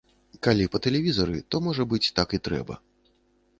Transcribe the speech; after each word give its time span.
Калі 0.45 0.65
па 0.75 0.81
тэлевізары, 0.85 1.43
то 1.55 1.63
можа 1.67 1.87
быць 1.93 2.03
так 2.19 2.29
і 2.41 2.43
трэба. 2.51 2.73